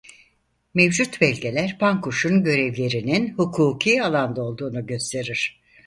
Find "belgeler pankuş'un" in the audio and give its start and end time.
1.21-2.43